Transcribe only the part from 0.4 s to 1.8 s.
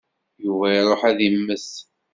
Yuba iṛuḥ ad immet.